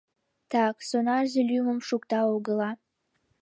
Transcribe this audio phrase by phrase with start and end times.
[0.51, 0.75] Так...
[0.89, 2.71] сонарзе лӱмым шукта огыла.